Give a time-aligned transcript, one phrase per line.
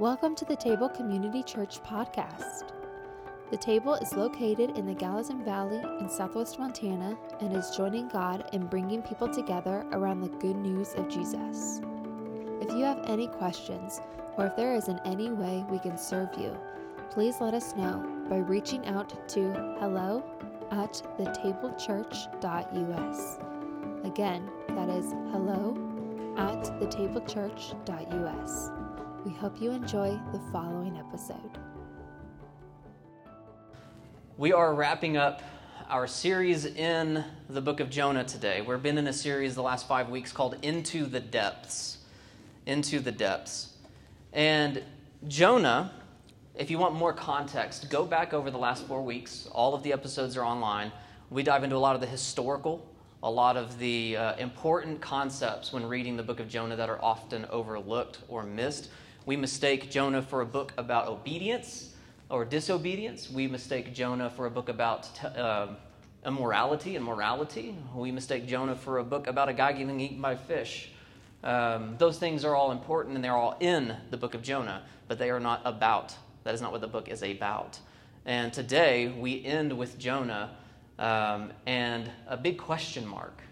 [0.00, 2.70] Welcome to the Table Community Church podcast.
[3.50, 8.48] The Table is located in the Gallatin Valley in southwest Montana and is joining God
[8.54, 11.82] in bringing people together around the good news of Jesus.
[12.62, 14.00] If you have any questions
[14.38, 16.56] or if there is in any way we can serve you,
[17.10, 20.24] please let us know by reaching out to hello
[20.70, 23.38] at thetablechurch.us.
[24.04, 25.76] Again, that is hello
[26.38, 28.79] at thetablechurch.us.
[29.24, 31.58] We hope you enjoy the following episode.
[34.38, 35.42] We are wrapping up
[35.90, 38.62] our series in the book of Jonah today.
[38.62, 41.98] We've been in a series the last five weeks called Into the Depths.
[42.64, 43.74] Into the Depths.
[44.32, 44.82] And
[45.28, 45.92] Jonah,
[46.54, 49.46] if you want more context, go back over the last four weeks.
[49.52, 50.92] All of the episodes are online.
[51.28, 52.88] We dive into a lot of the historical,
[53.22, 57.02] a lot of the uh, important concepts when reading the book of Jonah that are
[57.04, 58.88] often overlooked or missed.
[59.26, 61.94] We mistake Jonah for a book about obedience
[62.30, 63.30] or disobedience.
[63.30, 65.68] We mistake Jonah for a book about uh,
[66.24, 67.76] immorality and morality.
[67.94, 70.90] We mistake Jonah for a book about a guy getting eaten by fish.
[71.44, 75.18] Um, those things are all important and they're all in the book of Jonah, but
[75.18, 76.14] they are not about.
[76.44, 77.78] That is not what the book is about.
[78.24, 80.56] And today we end with Jonah
[80.98, 83.42] um, and a big question mark.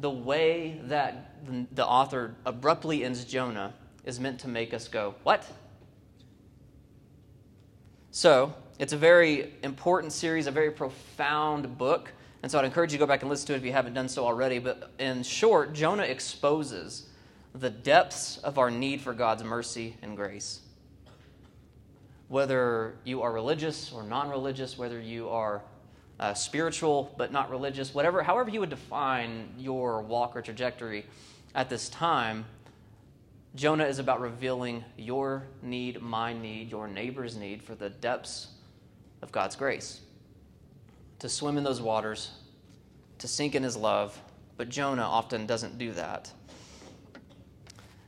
[0.00, 1.36] The way that
[1.72, 5.44] the author abruptly ends Jonah is meant to make us go, What?
[8.10, 12.12] So, it's a very important series, a very profound book.
[12.42, 13.94] And so I'd encourage you to go back and listen to it if you haven't
[13.94, 14.58] done so already.
[14.58, 17.06] But in short, Jonah exposes
[17.54, 20.60] the depths of our need for God's mercy and grace.
[22.28, 25.62] Whether you are religious or non religious, whether you are
[26.18, 31.06] uh, spiritual but not religious, whatever, however you would define your walk or trajectory
[31.54, 32.44] at this time,
[33.54, 38.48] Jonah is about revealing your need, my need, your neighbor's need for the depths
[39.20, 40.00] of God's grace.
[41.18, 42.30] To swim in those waters,
[43.18, 44.18] to sink in his love,
[44.56, 46.32] but Jonah often doesn't do that.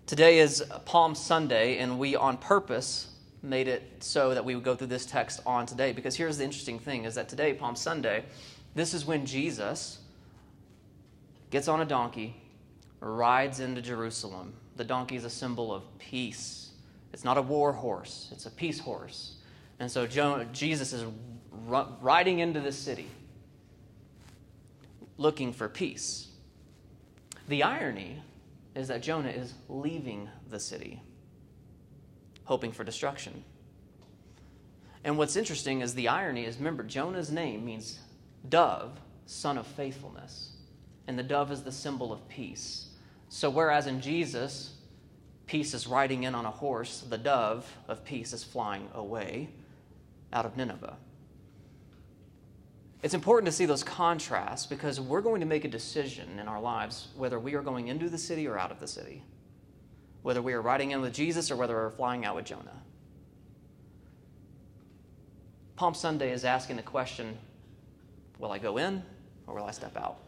[0.06, 3.10] Today is Palm Sunday, and we on purpose
[3.42, 6.44] made it so that we would go through this text on today because here's the
[6.44, 8.24] interesting thing is that today, Palm Sunday,
[8.74, 9.98] this is when Jesus
[11.50, 12.34] gets on a donkey,
[13.00, 16.70] rides into Jerusalem the donkey is a symbol of peace.
[17.12, 19.36] It's not a war horse, it's a peace horse.
[19.78, 21.04] And so Jesus is
[21.50, 23.08] riding into the city
[25.16, 26.28] looking for peace.
[27.48, 28.22] The irony
[28.74, 31.00] is that Jonah is leaving the city,
[32.44, 33.44] hoping for destruction.
[35.04, 37.98] And what's interesting is the irony is remember, Jonah's name means
[38.48, 40.52] dove, son of faithfulness.
[41.06, 42.88] And the dove is the symbol of peace.
[43.34, 44.74] So, whereas in Jesus,
[45.46, 49.48] peace is riding in on a horse, the dove of peace is flying away
[50.32, 50.96] out of Nineveh.
[53.02, 56.60] It's important to see those contrasts because we're going to make a decision in our
[56.60, 59.24] lives whether we are going into the city or out of the city,
[60.22, 62.82] whether we are riding in with Jesus or whether we're flying out with Jonah.
[65.74, 67.36] Palm Sunday is asking the question
[68.38, 69.02] will I go in
[69.48, 70.23] or will I step out?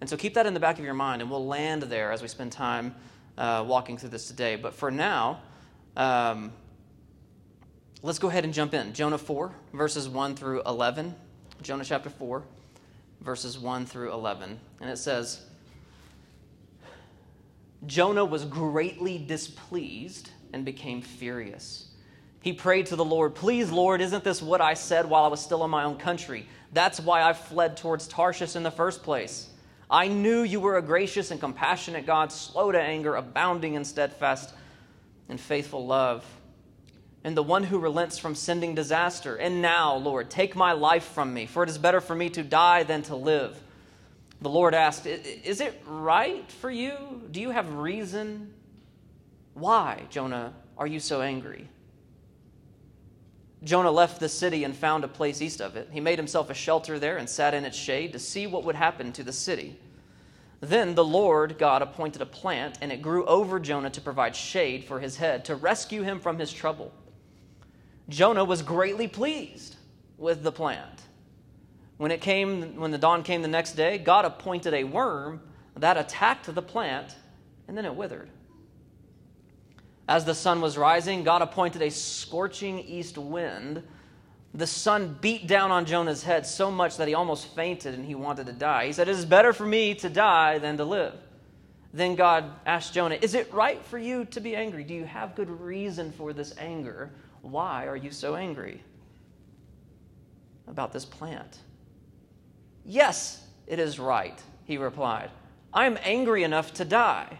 [0.00, 2.22] And so keep that in the back of your mind, and we'll land there as
[2.22, 2.94] we spend time
[3.38, 4.56] uh, walking through this today.
[4.56, 5.40] But for now,
[5.96, 6.52] um,
[8.02, 8.92] let's go ahead and jump in.
[8.92, 11.14] Jonah 4, verses 1 through 11.
[11.62, 12.42] Jonah chapter 4,
[13.22, 14.58] verses 1 through 11.
[14.80, 15.42] And it says
[17.86, 21.88] Jonah was greatly displeased and became furious.
[22.42, 25.40] He prayed to the Lord, Please, Lord, isn't this what I said while I was
[25.40, 26.46] still in my own country?
[26.72, 29.48] That's why I fled towards Tarshish in the first place.
[29.90, 34.52] I knew you were a gracious and compassionate God, slow to anger, abounding in steadfast
[35.28, 36.24] and faithful love,
[37.22, 39.36] and the one who relents from sending disaster.
[39.36, 42.42] And now, Lord, take my life from me, for it is better for me to
[42.42, 43.60] die than to live.
[44.40, 47.22] The Lord asked, Is it right for you?
[47.30, 48.52] Do you have reason?
[49.54, 51.68] Why, Jonah, are you so angry?
[53.66, 55.88] Jonah left the city and found a place east of it.
[55.90, 58.76] He made himself a shelter there and sat in its shade to see what would
[58.76, 59.76] happen to the city.
[60.60, 64.84] Then the Lord God appointed a plant, and it grew over Jonah to provide shade
[64.84, 66.92] for his head, to rescue him from his trouble.
[68.08, 69.74] Jonah was greatly pleased
[70.16, 71.02] with the plant.
[71.96, 75.40] When it came when the dawn came the next day, God appointed a worm
[75.76, 77.16] that attacked the plant,
[77.66, 78.30] and then it withered.
[80.08, 83.82] As the sun was rising, God appointed a scorching east wind.
[84.54, 88.14] The sun beat down on Jonah's head so much that he almost fainted and he
[88.14, 88.86] wanted to die.
[88.86, 91.14] He said, It is better for me to die than to live.
[91.92, 94.84] then God asked Jonah, Is it right for you to be angry?
[94.84, 97.10] Do you have good reason for this anger?
[97.42, 98.82] Why are you so angry
[100.68, 101.58] about this plant?
[102.84, 105.30] Yes, it is right, he replied.
[105.74, 107.38] I am angry enough to die.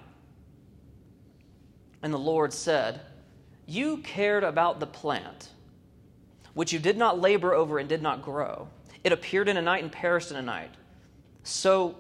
[2.07, 3.01] And the Lord said,
[3.67, 5.49] You cared about the plant,
[6.55, 8.69] which you did not labor over and did not grow.
[9.03, 10.71] It appeared in a night and perished in a night.
[11.43, 11.97] So,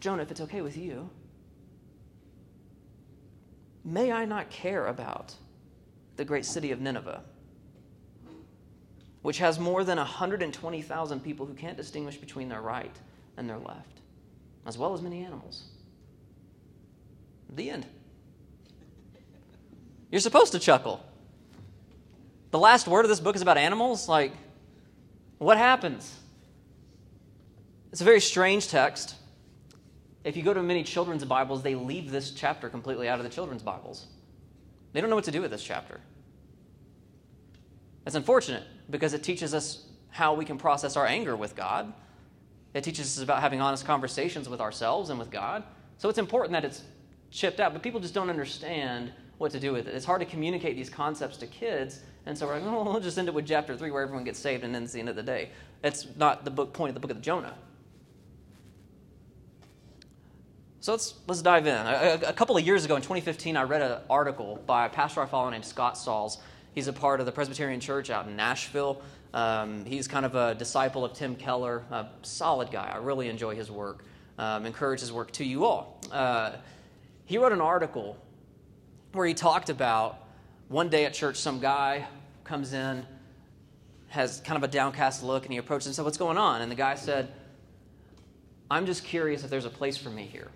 [0.00, 1.10] Jonah, if it's okay with you,
[3.84, 5.34] may I not care about
[6.16, 7.22] the great city of Nineveh,
[9.20, 12.96] which has more than 120,000 people who can't distinguish between their right
[13.36, 14.00] and their left,
[14.64, 15.64] as well as many animals.
[17.54, 17.84] The end.
[20.10, 21.04] You're supposed to chuckle.
[22.50, 24.08] The last word of this book is about animals.
[24.08, 24.32] Like,
[25.38, 26.14] what happens?
[27.92, 29.14] It's a very strange text.
[30.24, 33.30] If you go to many children's Bibles, they leave this chapter completely out of the
[33.30, 34.06] children's Bibles.
[34.92, 36.00] They don't know what to do with this chapter.
[38.06, 41.92] It's unfortunate because it teaches us how we can process our anger with God.
[42.74, 45.62] It teaches us about having honest conversations with ourselves and with God.
[45.98, 46.82] So it's important that it's
[47.30, 49.94] chipped out, but people just don't understand what to do with it.
[49.94, 53.16] It's hard to communicate these concepts to kids, and so we're like, oh, we'll just
[53.16, 55.16] end it with chapter three where everyone gets saved and then it's the end of
[55.16, 55.48] the day.
[55.80, 57.54] That's not the book point of the book of Jonah.
[60.80, 61.74] So let's, let's dive in.
[61.74, 65.22] A, a, couple of years ago, in 2015, I read an article by a pastor
[65.22, 66.38] I follow named Scott Sauls.
[66.74, 69.00] He's a part of the Presbyterian Church out in Nashville.
[69.32, 72.90] Um, he's kind of a disciple of Tim Keller, a solid guy.
[72.94, 74.04] I really enjoy his work,
[74.38, 75.98] um, encourage his work to you all.
[76.10, 76.52] Uh,
[77.24, 78.18] he wrote an article
[79.12, 80.26] where he talked about
[80.68, 82.06] one day at church, some guy
[82.44, 83.04] comes in,
[84.08, 86.62] has kind of a downcast look, and he approaches and said, What's going on?
[86.62, 87.32] And the guy said,
[88.70, 90.48] I'm just curious if there's a place for me here.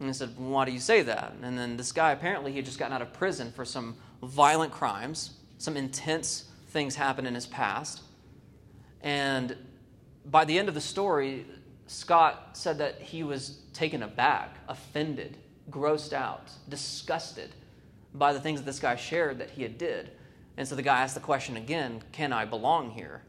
[0.00, 1.34] And I said, Why do you say that?
[1.42, 4.72] And then this guy, apparently, he had just gotten out of prison for some violent
[4.72, 8.02] crimes, some intense things happened in his past.
[9.00, 9.56] And
[10.26, 11.46] by the end of the story,
[11.86, 15.36] Scott said that he was taken aback, offended,
[15.70, 17.50] grossed out, disgusted
[18.14, 20.10] by the things that this guy shared that he had did.
[20.56, 23.22] And so the guy asked the question again, can I belong here?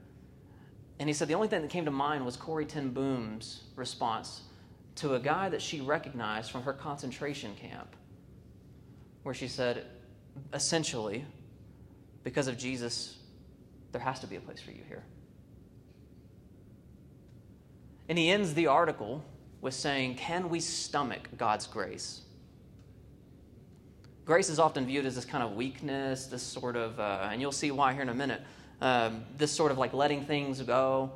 [1.00, 4.42] And he said the only thing that came to mind was Corrie ten Boom's response
[4.96, 7.96] to a guy that she recognized from her concentration camp,
[9.24, 9.86] where she said,
[10.54, 11.26] essentially,
[12.24, 13.18] because of Jesus,
[13.92, 15.04] there has to be a place for you here.
[18.10, 19.24] And he ends the article
[19.64, 22.22] with saying, Can we stomach God's grace?
[24.26, 27.52] Grace is often viewed as this kind of weakness, this sort of, uh, and you'll
[27.52, 28.42] see why here in a minute,
[28.82, 31.12] um, this sort of like letting things go,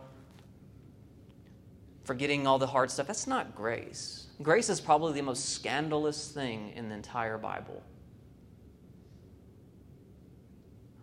[2.03, 3.07] forgetting all the hard stuff.
[3.07, 4.27] That's not grace.
[4.41, 7.81] Grace is probably the most scandalous thing in the entire Bible.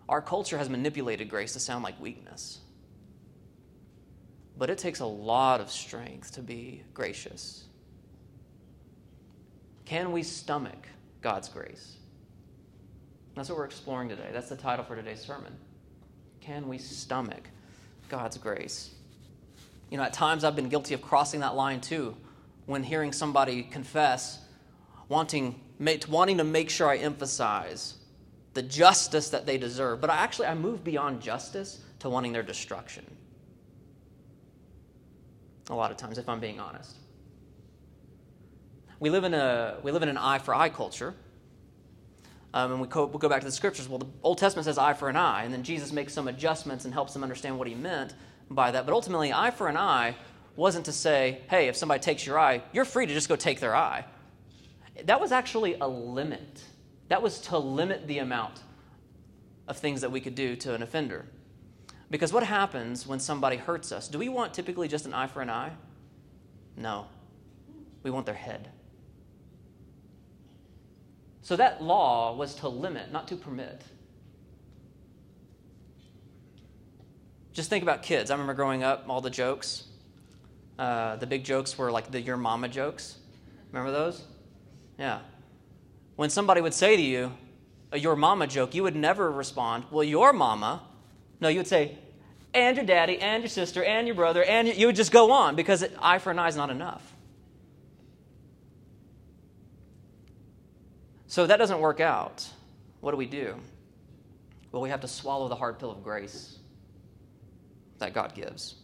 [0.07, 2.59] Our culture has manipulated grace to sound like weakness.
[4.57, 7.65] But it takes a lot of strength to be gracious.
[9.85, 10.87] Can we stomach
[11.21, 11.97] God's grace?
[13.35, 14.29] That's what we're exploring today.
[14.31, 15.53] That's the title for today's sermon.
[16.39, 17.49] Can we stomach
[18.09, 18.91] God's grace?
[19.89, 22.15] You know, at times I've been guilty of crossing that line too
[22.65, 24.39] when hearing somebody confess,
[25.09, 25.59] wanting,
[26.09, 27.95] wanting to make sure I emphasize
[28.53, 30.01] the justice that they deserve.
[30.01, 33.05] But I actually, I move beyond justice to wanting their destruction.
[35.69, 36.95] A lot of times, if I'm being honest.
[38.99, 41.13] We live in, a, we live in an eye for eye culture.
[42.53, 43.89] Um, and we we'll go back to the scriptures.
[43.89, 46.85] Well, the Old Testament says eye for an eye, and then Jesus makes some adjustments
[46.85, 48.13] and helps them understand what he meant
[48.49, 48.85] by that.
[48.85, 50.15] But ultimately, eye for an eye
[50.55, 53.59] wasn't to say, hey, if somebody takes your eye, you're free to just go take
[53.59, 54.05] their eye.
[55.03, 56.63] That was actually a limit.
[57.09, 58.61] That was to limit the amount
[59.67, 61.25] of things that we could do to an offender.
[62.09, 64.07] Because what happens when somebody hurts us?
[64.07, 65.71] Do we want typically just an eye for an eye?
[66.77, 67.07] No.
[68.03, 68.69] We want their head.
[71.41, 73.83] So that law was to limit, not to permit.
[77.53, 78.31] Just think about kids.
[78.31, 79.85] I remember growing up, all the jokes.
[80.77, 83.17] Uh, the big jokes were like the your mama jokes.
[83.71, 84.23] Remember those?
[84.99, 85.19] Yeah.
[86.15, 87.31] When somebody would say to you,
[87.91, 90.81] a your mama joke, you would never respond, well, your mama.
[91.39, 91.97] No, you would say,
[92.53, 95.55] and your daddy, and your sister, and your brother, and you would just go on
[95.55, 97.13] because eye for an eye is not enough.
[101.27, 102.47] So that doesn't work out.
[103.01, 103.55] What do we do?
[104.71, 106.59] Well, we have to swallow the hard pill of grace
[107.99, 108.75] that God gives.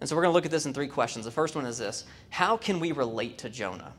[0.00, 1.24] And so we're going to look at this in three questions.
[1.24, 3.92] The first one is this How can we relate to Jonah?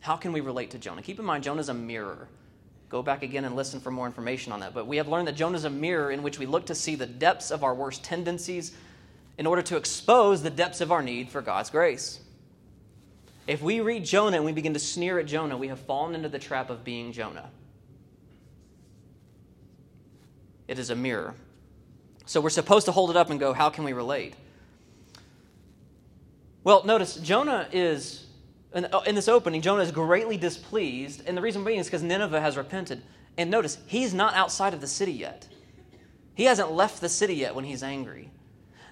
[0.00, 1.02] How can we relate to Jonah?
[1.02, 2.28] Keep in mind, Jonah's a mirror.
[2.88, 4.74] Go back again and listen for more information on that.
[4.74, 6.94] But we have learned that Jonah is a mirror in which we look to see
[6.94, 8.72] the depths of our worst tendencies
[9.36, 12.20] in order to expose the depths of our need for God's grace.
[13.46, 16.28] If we read Jonah and we begin to sneer at Jonah, we have fallen into
[16.28, 17.50] the trap of being Jonah.
[20.66, 21.34] It is a mirror.
[22.26, 24.34] So we're supposed to hold it up and go, how can we relate?
[26.62, 28.23] Well, notice Jonah is,
[28.74, 31.22] Uh, in this opening, Jonah is greatly displeased.
[31.26, 33.02] And the reason being is because Nineveh has repented.
[33.38, 35.48] And notice, he's not outside of the city yet.
[36.34, 38.30] He hasn't left the city yet when he's angry.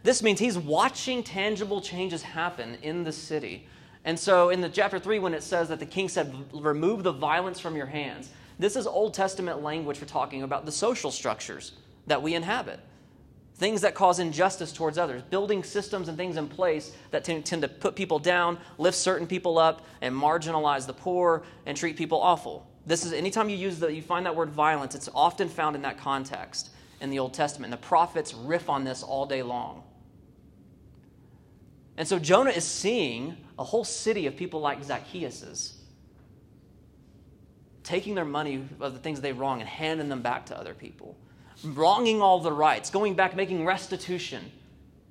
[0.02, 3.66] This means he's watching tangible changes happen in the city.
[4.04, 7.12] And so in the chapter 3, when it says that the king said, Remove the
[7.12, 11.72] violence from your hands, this is Old Testament language for talking about the social structures
[12.06, 12.80] that we inhabit.
[13.54, 17.62] Things that cause injustice towards others, building systems and things in place that tend, tend
[17.62, 22.20] to put people down, lift certain people up, and marginalize the poor and treat people
[22.20, 22.66] awful.
[22.86, 25.82] This is anytime you use the you find that word violence, it's often found in
[25.82, 27.72] that context in the Old Testament.
[27.72, 29.84] And The prophets riff on this all day long.
[31.96, 35.74] And so Jonah is seeing a whole city of people like Zacchaeus's
[37.84, 41.16] taking their money of the things they wrong and handing them back to other people,
[41.64, 44.50] wronging all the rights, going back, making restitution.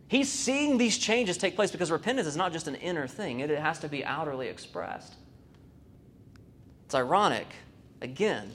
[0.07, 3.49] He's seeing these changes take place because repentance is not just an inner thing, it
[3.49, 5.15] has to be outwardly expressed.
[6.85, 7.47] It's ironic,
[8.01, 8.51] again,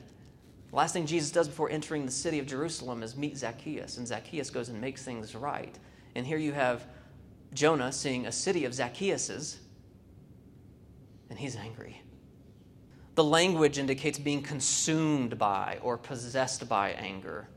[0.71, 4.07] the last thing Jesus does before entering the city of Jerusalem is meet Zacchaeus, and
[4.07, 5.75] Zacchaeus goes and makes things right.
[6.15, 6.87] And here you have
[7.55, 9.57] Jonah seeing a city of Zacchaeuses,
[11.31, 12.03] and he's angry.
[13.15, 17.49] The language indicates being consumed by or possessed by anger.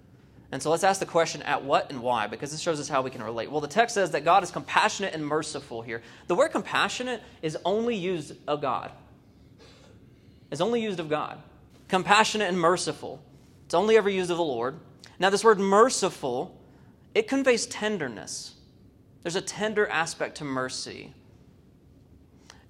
[0.51, 3.03] And so let's ask the question at what and why, because this shows us how
[3.03, 3.51] we can relate.
[3.51, 6.01] Well, the text says that God is compassionate and merciful here.
[6.27, 8.91] The word compassionate is only used of God.
[10.49, 11.39] It's only used of God.
[11.87, 13.21] Compassionate and merciful.
[13.65, 14.79] It's only ever used of the Lord.
[15.19, 16.59] Now, this word merciful,
[17.13, 18.55] it conveys tenderness.
[19.21, 21.13] There's a tender aspect to mercy.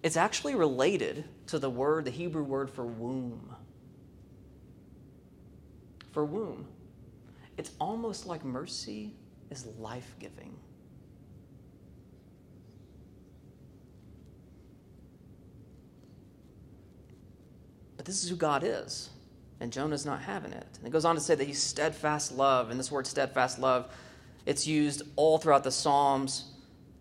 [0.04, 3.56] It's actually related to the word, the Hebrew word for womb.
[6.12, 6.66] For womb.
[7.60, 9.14] It's almost like mercy
[9.50, 10.56] is life giving.
[17.98, 19.10] But this is who God is,
[19.60, 20.68] and Jonah's not having it.
[20.78, 23.94] And it goes on to say that he's steadfast love, and this word steadfast love,
[24.46, 26.54] it's used all throughout the Psalms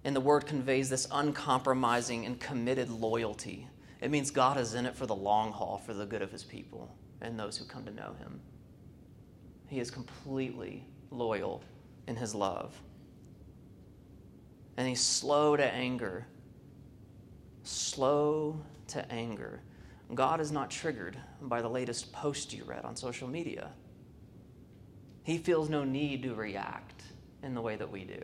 [0.02, 3.68] and the word conveys this uncompromising and committed loyalty.
[4.00, 6.42] It means God is in it for the long haul for the good of his
[6.42, 8.40] people and those who come to know him.
[9.68, 11.62] He is completely loyal
[12.06, 12.74] in his love.
[14.76, 16.26] And he's slow to anger.
[17.62, 19.60] Slow to anger.
[20.14, 23.70] God is not triggered by the latest post you read on social media.
[25.22, 27.02] He feels no need to react
[27.42, 28.22] in the way that we do.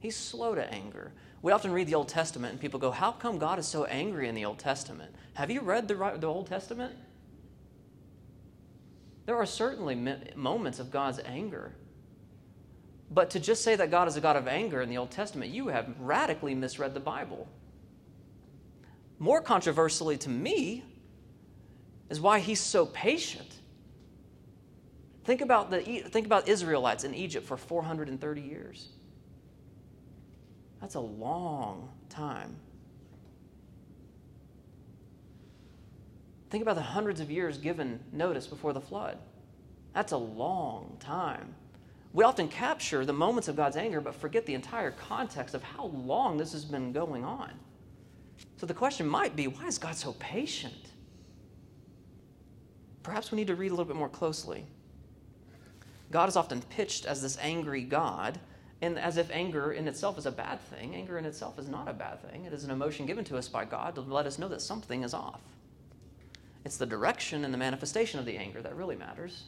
[0.00, 1.12] He's slow to anger.
[1.42, 4.28] We often read the Old Testament and people go, How come God is so angry
[4.28, 5.14] in the Old Testament?
[5.34, 6.94] Have you read the, the Old Testament?
[9.28, 9.94] There are certainly
[10.36, 11.74] moments of God's anger.
[13.10, 15.50] But to just say that God is a God of anger in the Old Testament,
[15.52, 17.46] you have radically misread the Bible.
[19.18, 20.82] More controversially to me
[22.08, 23.52] is why he's so patient.
[25.24, 28.88] Think about, the, think about Israelites in Egypt for 430 years.
[30.80, 32.56] That's a long time.
[36.50, 39.18] Think about the hundreds of years given notice before the flood.
[39.94, 41.54] That's a long time.
[42.12, 45.86] We often capture the moments of God's anger, but forget the entire context of how
[45.86, 47.52] long this has been going on.
[48.56, 50.74] So the question might be why is God so patient?
[53.02, 54.64] Perhaps we need to read a little bit more closely.
[56.10, 58.38] God is often pitched as this angry God
[58.80, 60.94] and as if anger in itself is a bad thing.
[60.94, 62.44] Anger in itself is not a bad thing.
[62.44, 65.02] It is an emotion given to us by God to let us know that something
[65.02, 65.40] is off.
[66.64, 69.44] It's the direction and the manifestation of the anger that really matters.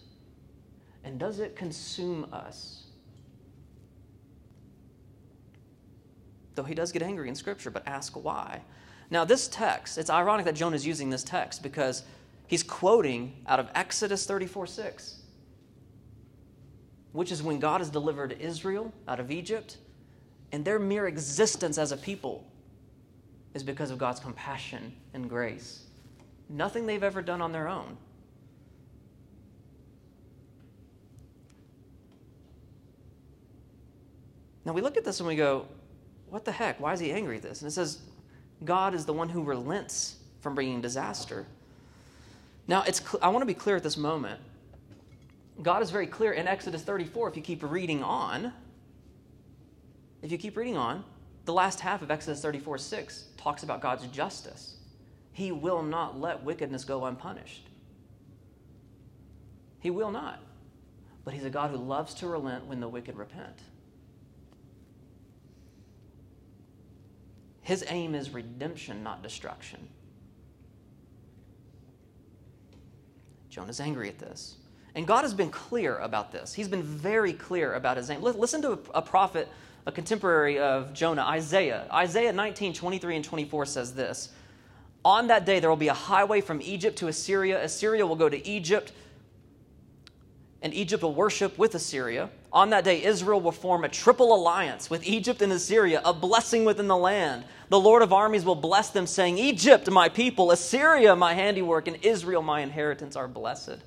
[1.04, 2.84] And does it consume us?
[6.54, 8.62] Though he does get angry in Scripture, but ask why.
[9.10, 12.04] Now, this text, it's ironic that Jonah is using this text because
[12.46, 15.20] he's quoting out of Exodus 34 6
[17.12, 19.78] which is when God has delivered Israel out of Egypt,
[20.52, 22.46] and their mere existence as a people
[23.54, 25.86] is because of God's compassion and grace.
[26.50, 27.96] Nothing they've ever done on their own.
[34.64, 35.66] Now we look at this and we go,
[36.28, 36.80] what the heck?
[36.80, 37.62] Why is he angry at this?
[37.62, 38.00] And it says,
[38.64, 41.46] God is the one who relents from bringing disaster.
[42.66, 44.40] Now, it's, I want to be clear at this moment.
[45.62, 48.52] God is very clear in Exodus 34, if you keep reading on,
[50.22, 51.04] if you keep reading on,
[51.44, 54.79] the last half of Exodus 34 6 talks about God's justice.
[55.40, 57.66] He will not let wickedness go unpunished.
[59.78, 60.38] He will not.
[61.24, 63.58] But He's a God who loves to relent when the wicked repent.
[67.62, 69.88] His aim is redemption, not destruction.
[73.48, 74.56] Jonah's angry at this.
[74.94, 76.52] And God has been clear about this.
[76.52, 78.20] He's been very clear about his aim.
[78.20, 79.48] Listen to a prophet,
[79.86, 81.88] a contemporary of Jonah, Isaiah.
[81.90, 84.34] Isaiah 19, 23 and 24 says this
[85.04, 87.62] On that day there will be a highway from Egypt to Assyria.
[87.62, 88.92] Assyria will go to Egypt,
[90.62, 92.30] and Egypt will worship with Assyria.
[92.52, 96.64] On that day, Israel will form a triple alliance with Egypt and Assyria, a blessing
[96.64, 97.44] within the land.
[97.68, 101.96] The Lord of armies will bless them, saying, Egypt, my people, Assyria, my handiwork, and
[102.02, 103.78] Israel, my inheritance, are blessed.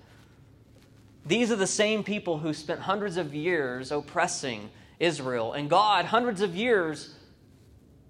[1.26, 5.52] These are the same people who spent hundreds of years oppressing Israel.
[5.54, 7.14] And God, hundreds of years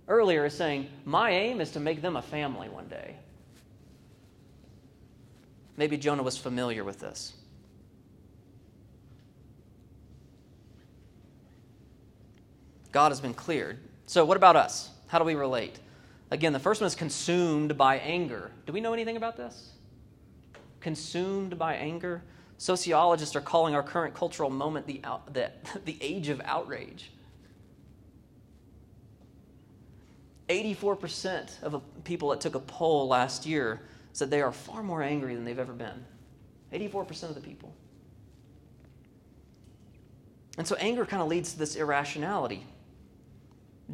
[0.07, 3.15] earlier, is saying, My aim is to make them a family one day.
[5.77, 7.33] Maybe Jonah was familiar with this.
[12.91, 13.79] God has been cleared.
[14.05, 14.91] So, what about us?
[15.07, 15.79] How do we relate?
[16.29, 18.51] Again, the first one is consumed by anger.
[18.65, 19.71] Do we know anything about this?
[20.79, 22.23] Consumed by anger?
[22.57, 25.51] Sociologists are calling our current cultural moment the, out, the,
[25.85, 27.11] the age of outrage.
[30.53, 33.81] 84% of people that took a poll last year
[34.13, 36.05] said they are far more angry than they've ever been.
[36.71, 37.73] 84% of the people.
[40.57, 42.65] And so anger kind of leads to this irrationality.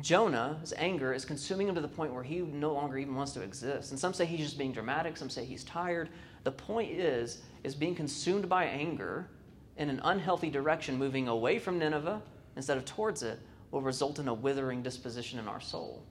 [0.01, 3.41] Jonah's anger is consuming him to the point where he no longer even wants to
[3.41, 3.91] exist.
[3.91, 6.09] And some say he's just being dramatic, some say he's tired.
[6.43, 9.29] The point is, is being consumed by anger
[9.77, 12.22] in an unhealthy direction, moving away from Nineveh
[12.55, 13.39] instead of towards it,
[13.72, 16.03] will result in a withering disposition in our soul.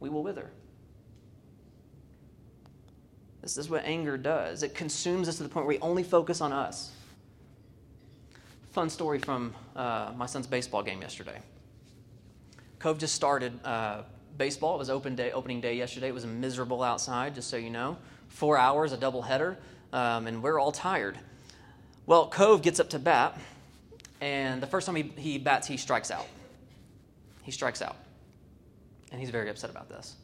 [0.00, 0.50] We will wither.
[3.42, 4.62] This is what anger does.
[4.62, 6.92] It consumes us to the point where we only focus on us.
[8.72, 11.40] Fun story from uh, my son's baseball game yesterday.
[12.78, 14.02] Cove just started uh,
[14.36, 14.74] baseball.
[14.74, 16.08] It was open day, opening day yesterday.
[16.08, 17.96] It was miserable outside, just so you know.
[18.28, 19.56] Four hours, a double header,
[19.92, 21.18] um, and we're all tired.
[22.06, 23.38] Well, Cove gets up to bat,
[24.20, 26.26] and the first time he, he bats, he strikes out.
[27.42, 27.96] He strikes out.
[29.10, 30.16] And he's very upset about this.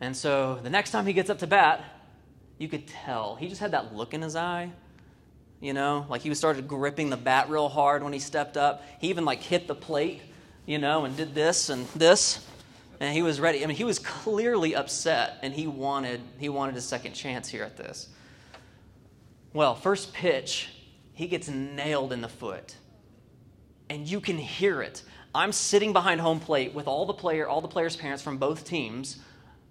[0.00, 1.84] And so the next time he gets up to bat,
[2.58, 3.36] you could tell.
[3.36, 4.70] He just had that look in his eye.
[5.60, 8.82] You know, like he started gripping the bat real hard when he stepped up.
[9.00, 10.20] He even like hit the plate
[10.66, 12.44] you know, and did this and this.
[13.00, 13.62] And he was ready.
[13.62, 17.64] I mean, he was clearly upset and he wanted he wanted a second chance here
[17.64, 18.08] at this.
[19.52, 20.70] Well, first pitch,
[21.12, 22.76] he gets nailed in the foot.
[23.90, 25.02] And you can hear it.
[25.34, 28.64] I'm sitting behind home plate with all the player, all the players' parents from both
[28.64, 29.18] teams,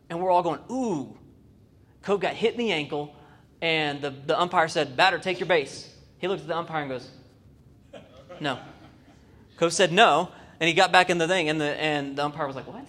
[0.09, 1.17] and we're all going, ooh.
[2.01, 3.15] Cove got hit in the ankle,
[3.61, 5.89] and the, the umpire said, Batter, take your base.
[6.17, 7.09] He looked at the umpire and goes,
[8.41, 8.59] No.
[9.57, 12.45] Cove said no, and he got back in the thing, and the, and the umpire
[12.45, 12.85] was like, What?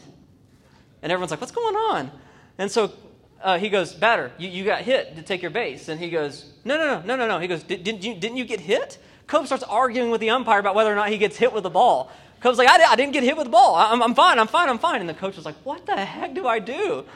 [1.01, 2.11] And everyone's like, What's going on?
[2.59, 2.93] And so
[3.41, 5.89] uh, he goes, Batter, you, you got hit to take your base.
[5.89, 7.39] And he goes, No, no, no, no, no, no.
[7.39, 8.99] He goes, Didn't you, didn't you get hit?
[9.29, 11.71] Cove starts arguing with the umpire about whether or not he gets hit with the
[11.71, 12.11] ball.
[12.45, 13.75] Cove's like, I, I didn't get hit with the ball.
[13.75, 15.01] I'm, I'm fine, I'm fine, I'm fine.
[15.01, 17.07] And the coach was like, What the heck do I do?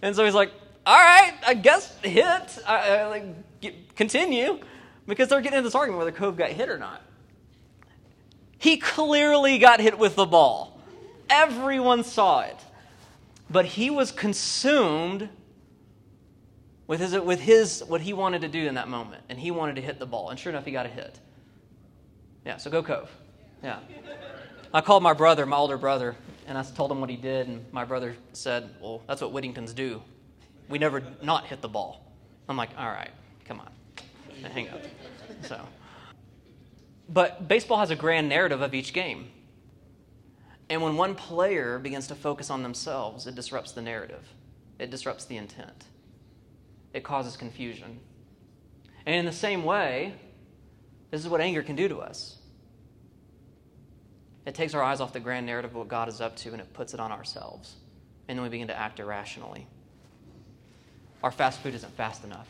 [0.00, 0.50] And so he's like,
[0.86, 2.58] All right, I guess hit.
[2.66, 4.58] I, I, like, get, continue.
[5.06, 7.02] Because they're getting into this argument whether Cove got hit or not.
[8.56, 10.80] He clearly got hit with the ball.
[11.28, 12.56] Everyone saw it.
[13.50, 15.28] But he was consumed
[16.86, 19.24] with his, with his what he wanted to do in that moment.
[19.28, 20.30] And he wanted to hit the ball.
[20.30, 21.20] And sure enough, he got a hit.
[22.46, 23.10] Yeah, so go Cove.
[23.62, 23.80] Yeah.
[24.72, 26.14] I called my brother, my older brother,
[26.46, 27.48] and I told him what he did.
[27.48, 30.02] And my brother said, Well, that's what Whittingtons do.
[30.68, 32.04] We never not hit the ball.
[32.48, 33.10] I'm like, All right,
[33.44, 33.70] come on.
[34.52, 34.82] Hang up.
[35.42, 35.60] So.
[37.08, 39.30] But baseball has a grand narrative of each game.
[40.70, 44.28] And when one player begins to focus on themselves, it disrupts the narrative,
[44.78, 45.84] it disrupts the intent,
[46.92, 48.00] it causes confusion.
[49.06, 50.14] And in the same way,
[51.10, 52.37] this is what anger can do to us.
[54.48, 56.60] It takes our eyes off the grand narrative of what God is up to and
[56.62, 57.74] it puts it on ourselves.
[58.28, 59.66] And then we begin to act irrationally.
[61.22, 62.48] Our fast food isn't fast enough.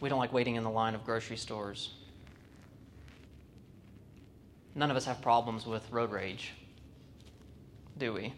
[0.00, 1.94] We don't like waiting in the line of grocery stores.
[4.76, 6.52] None of us have problems with road rage,
[7.98, 8.32] do we?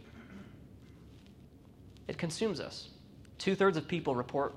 [2.09, 2.89] it consumes us.
[3.37, 4.55] Two thirds of people report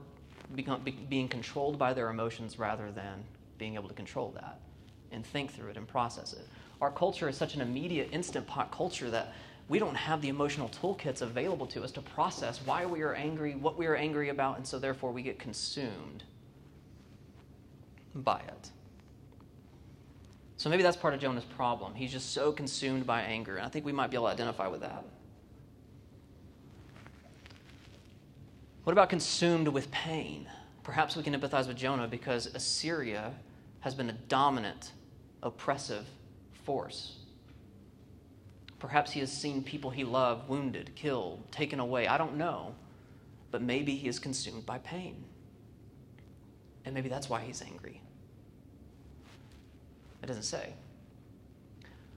[0.55, 3.25] become, be, being controlled by their emotions rather than
[3.57, 4.57] being able to control that
[5.11, 6.47] and think through it and process it.
[6.81, 9.33] Our culture is such an immediate, instant pot culture that
[9.67, 13.55] we don't have the emotional toolkits available to us to process why we are angry,
[13.55, 16.23] what we are angry about, and so therefore we get consumed
[18.13, 18.69] by it.
[20.57, 21.93] So maybe that's part of Jonah's problem.
[21.95, 23.57] He's just so consumed by anger.
[23.57, 25.03] And I think we might be able to identify with that.
[28.83, 30.47] What about consumed with pain?
[30.83, 33.33] Perhaps we can empathize with Jonah because Assyria
[33.85, 34.93] has been a dominant,
[35.43, 36.07] oppressive
[36.63, 37.17] force.
[38.79, 42.07] Perhaps he has seen people he loved wounded, killed, taken away.
[42.07, 42.73] I don't know.
[43.51, 45.23] But maybe he is consumed by pain.
[46.83, 48.01] And maybe that's why he's angry.
[50.23, 50.73] It doesn't say.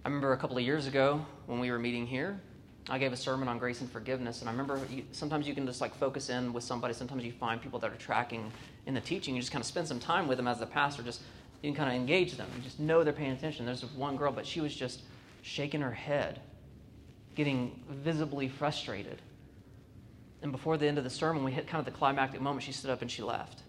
[0.06, 2.40] I remember a couple of years ago when we were meeting here,
[2.88, 5.66] I gave a sermon on grace and forgiveness, and I remember you, sometimes you can
[5.66, 6.94] just like focus in with somebody.
[6.94, 8.50] Sometimes you find people that are tracking
[8.86, 9.34] in the teaching.
[9.34, 11.02] You just kind of spend some time with them as the pastor.
[11.02, 11.20] Just
[11.62, 12.48] you can kind of engage them.
[12.56, 13.66] You just know they're paying attention.
[13.66, 15.02] There's one girl, but she was just
[15.42, 16.40] shaking her head,
[17.34, 19.20] getting visibly frustrated.
[20.42, 22.62] And before the end of the sermon, we hit kind of the climactic moment.
[22.62, 23.62] She stood up and she left.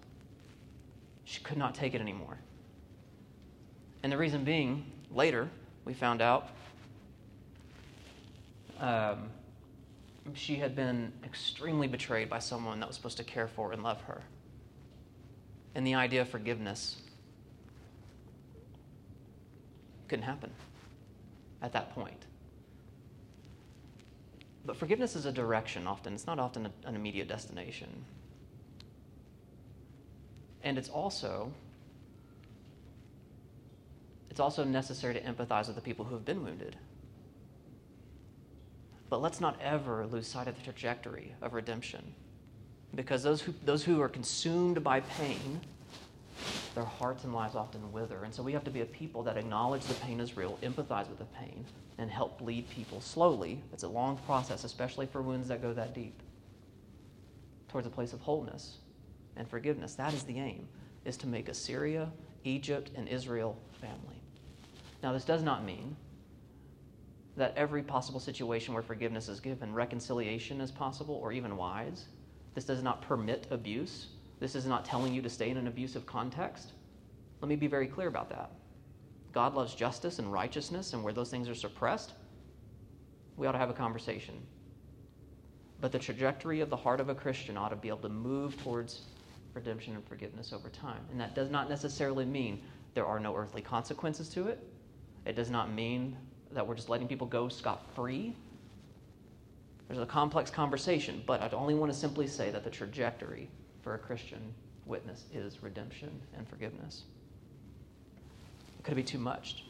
[1.25, 2.37] She could not take it anymore.
[4.03, 5.49] And the reason being, later
[5.83, 6.49] we found out
[8.79, 9.29] um,
[10.33, 14.01] she had been extremely betrayed by someone that was supposed to care for and love
[14.03, 14.21] her.
[15.75, 16.97] And the idea of forgiveness
[20.09, 20.51] couldn't happen
[21.61, 22.25] at that point.
[24.65, 27.89] But forgiveness is a direction often, it's not often an immediate destination.
[30.63, 31.51] And it's also
[34.29, 36.75] it's also necessary to empathize with the people who have been wounded.
[39.09, 42.13] But let's not ever lose sight of the trajectory of redemption.
[42.95, 45.59] Because those who, those who are consumed by pain,
[46.75, 48.23] their hearts and lives often wither.
[48.23, 51.09] And so we have to be a people that acknowledge the pain is real, empathize
[51.09, 51.65] with the pain,
[51.97, 53.61] and help lead people slowly.
[53.73, 56.21] It's a long process, especially for wounds that go that deep,
[57.67, 58.77] towards a place of wholeness
[59.35, 59.95] and forgiveness.
[59.95, 60.67] That is the aim,
[61.05, 62.09] is to make Assyria,
[62.43, 64.21] Egypt, and Israel family.
[65.01, 65.95] Now, this does not mean
[67.37, 72.05] that every possible situation where forgiveness is given, reconciliation is possible or even wise.
[72.53, 74.07] This does not permit abuse.
[74.39, 76.71] This is not telling you to stay in an abusive context.
[77.41, 78.51] Let me be very clear about that.
[79.31, 82.13] God loves justice and righteousness, and where those things are suppressed,
[83.37, 84.35] we ought to have a conversation.
[85.81, 88.61] But the trajectory of the heart of a Christian ought to be able to move
[88.63, 89.01] towards
[89.53, 91.01] redemption and forgiveness over time.
[91.11, 92.61] And that does not necessarily mean
[92.95, 94.61] there are no earthly consequences to it.
[95.25, 96.17] It does not mean
[96.51, 98.35] that we're just letting people go scot free.
[99.87, 103.49] There's a complex conversation, but I'd only want to simply say that the trajectory
[103.83, 104.53] for a Christian
[104.85, 107.03] witness is redemption and forgiveness.
[108.83, 109.63] Could it be too much?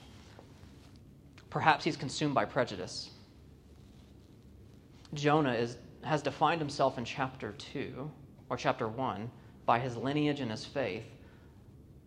[1.50, 3.10] Perhaps he's consumed by prejudice.
[5.14, 8.10] Jonah is, has defined himself in chapter 2
[8.50, 9.30] or chapter 1
[9.66, 11.06] by his lineage and his faith,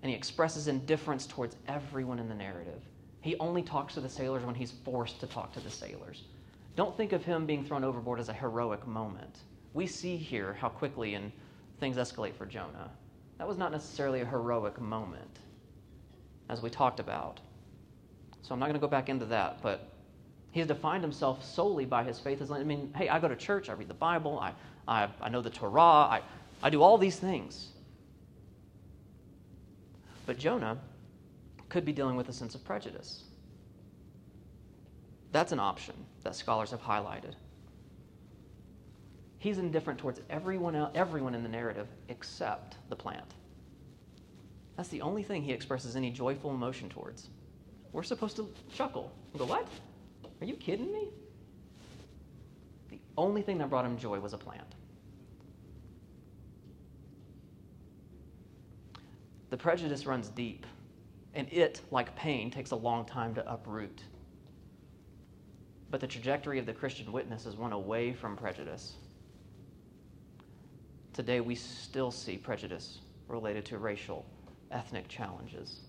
[0.02, 2.80] and he expresses indifference towards everyone in the narrative.
[3.20, 6.24] He only talks to the sailors when he's forced to talk to the sailors.
[6.74, 9.40] Don't think of him being thrown overboard as a heroic moment.
[9.74, 11.30] We see here how quickly and
[11.82, 12.92] things escalate for Jonah.
[13.38, 15.40] That was not necessarily a heroic moment,
[16.48, 17.40] as we talked about.
[18.42, 19.88] So I'm not going to go back into that, but
[20.52, 22.40] he has defined himself solely by his faith.
[22.52, 24.52] I mean, hey, I go to church, I read the Bible, I,
[24.86, 26.22] I, I know the Torah, I,
[26.62, 27.70] I do all these things.
[30.24, 30.78] But Jonah
[31.68, 33.24] could be dealing with a sense of prejudice.
[35.32, 37.34] That's an option that scholars have highlighted.
[39.42, 43.34] He's indifferent towards everyone, else, everyone in the narrative except the plant.
[44.76, 47.28] That's the only thing he expresses any joyful emotion towards.
[47.90, 49.66] We're supposed to chuckle and go, What?
[50.40, 51.08] Are you kidding me?
[52.90, 54.76] The only thing that brought him joy was a plant.
[59.50, 60.66] The prejudice runs deep
[61.34, 64.04] and it, like pain, takes a long time to uproot.
[65.90, 68.94] But the trajectory of the Christian witness is one away from prejudice.
[71.12, 74.24] Today, we still see prejudice related to racial,
[74.70, 75.80] ethnic challenges.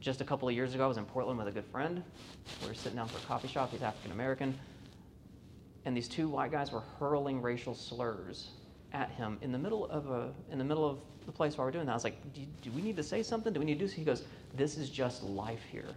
[0.00, 2.02] Just a couple of years ago, I was in Portland with a good friend.
[2.62, 3.70] We were sitting down for a coffee shop.
[3.70, 4.58] He's African American.
[5.84, 8.50] And these two white guys were hurling racial slurs
[8.92, 11.70] at him in the middle of a in the middle of the place while we're
[11.70, 11.92] doing that.
[11.92, 13.52] I was like, do, do we need to say something?
[13.52, 13.92] Do we need to do?
[13.92, 15.94] He goes, this is just life here.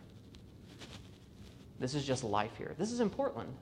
[1.80, 2.76] This is just life here.
[2.78, 3.54] This is in Portland.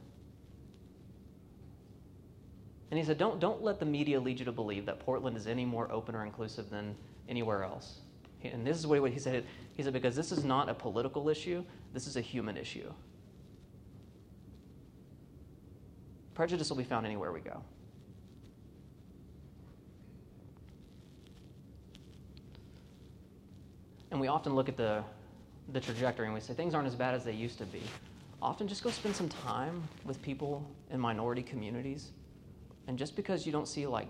[2.92, 5.48] And he said, don't, don't let the media lead you to believe that Portland is
[5.48, 6.94] any more open or inclusive than
[7.30, 8.02] anywhere else.
[8.44, 9.46] And this is what he said.
[9.78, 12.92] He said, because this is not a political issue, this is a human issue.
[16.34, 17.64] Prejudice will be found anywhere we go.
[24.12, 25.02] And we often look at the,
[25.72, 27.82] the trajectory and we say things aren't as bad as they used to be.
[28.42, 32.12] Often just go spend some time with people in minority communities.
[32.92, 34.10] And just because you don't see like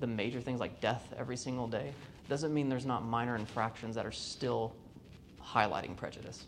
[0.00, 1.92] the major things like death every single day
[2.26, 4.74] doesn't mean there's not minor infractions that are still
[5.44, 6.46] highlighting prejudice.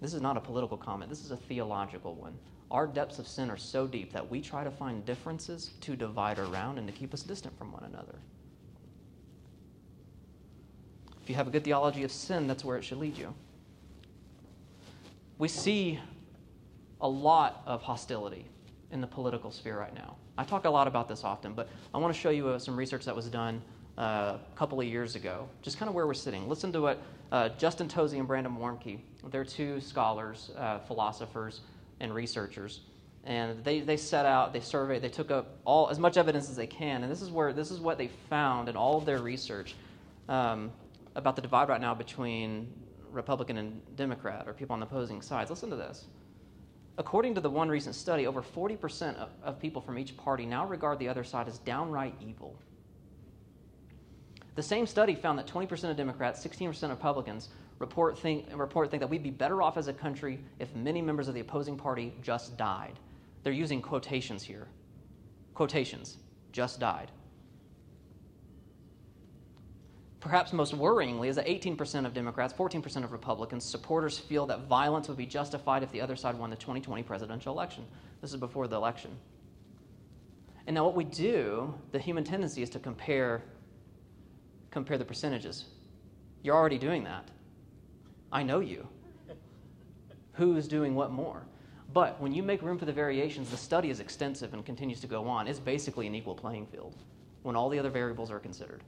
[0.00, 2.38] This is not a political comment, this is a theological one.
[2.70, 6.38] Our depths of sin are so deep that we try to find differences to divide
[6.38, 8.14] around and to keep us distant from one another.
[11.20, 13.34] If you have a good theology of sin, that's where it should lead you.
[15.38, 15.98] We see
[17.00, 18.46] a lot of hostility
[18.92, 20.16] in the political sphere right now.
[20.38, 22.76] I talk a lot about this often, but I want to show you uh, some
[22.76, 23.62] research that was done
[23.98, 24.02] uh,
[24.52, 26.48] a couple of years ago, just kind of where we're sitting.
[26.48, 29.00] Listen to what uh, Justin Tosi and Brandon Warmke,
[29.30, 31.60] they're two scholars, uh, philosophers,
[32.00, 32.80] and researchers.
[33.24, 36.56] And they, they set out, they surveyed, they took up all as much evidence as
[36.56, 39.20] they can, and this is where this is what they found in all of their
[39.20, 39.74] research.
[40.28, 40.72] Um,
[41.14, 42.72] about the divide right now between
[43.10, 45.50] Republican and Democrat or people on the opposing sides.
[45.50, 46.06] Listen to this.
[46.98, 50.66] According to the one recent study, over 40% of, of people from each party now
[50.66, 52.56] regard the other side as downright evil.
[54.54, 59.00] The same study found that 20% of Democrats, 16% of Republicans report think, report think
[59.00, 62.12] that we'd be better off as a country if many members of the opposing party
[62.22, 62.98] just died.
[63.42, 64.68] They're using quotations here.
[65.54, 66.18] Quotations.
[66.52, 67.10] Just died.
[70.22, 75.08] Perhaps most worryingly is that 18% of Democrats, 14% of Republicans, supporters feel that violence
[75.08, 77.84] would be justified if the other side won the 2020 presidential election.
[78.20, 79.10] This is before the election.
[80.68, 83.42] And now, what we do, the human tendency is to compare,
[84.70, 85.64] compare the percentages.
[86.44, 87.28] You're already doing that.
[88.30, 88.86] I know you.
[90.34, 91.42] Who's doing what more?
[91.92, 95.08] But when you make room for the variations, the study is extensive and continues to
[95.08, 95.48] go on.
[95.48, 96.94] It's basically an equal playing field
[97.42, 98.84] when all the other variables are considered.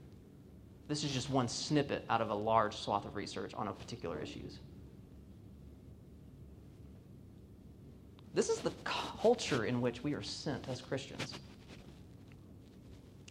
[0.87, 4.19] This is just one snippet out of a large swath of research on a particular
[4.19, 4.59] issues.
[8.35, 11.35] This is the culture in which we are sent as Christians.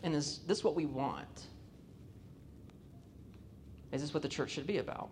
[0.02, 1.48] And is this what we want?
[3.92, 5.10] Is this what the church should be about?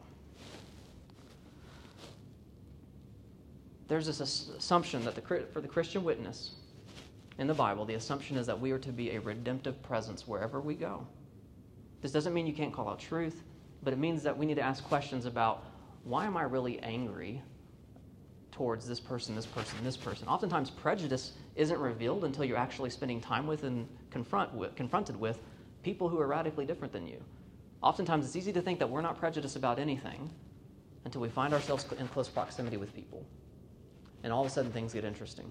[3.88, 6.52] There's this assumption that the, for the Christian witness
[7.38, 10.62] in the Bible, the assumption is that we are to be a redemptive presence wherever
[10.62, 11.06] we go.
[12.02, 13.44] This doesn't mean you can't call out truth,
[13.84, 15.66] but it means that we need to ask questions about
[16.04, 17.42] why am I really angry
[18.52, 20.28] towards this person, this person, this person?
[20.28, 25.40] Oftentimes, prejudice isn't revealed until you're actually spending time with and confront with, confronted with
[25.84, 27.24] people who are radically different than you.
[27.82, 30.30] Oftentimes, it's easy to think that we're not prejudiced about anything
[31.06, 33.26] until we find ourselves in close proximity with people.
[34.24, 35.50] And all of a sudden, things get interesting.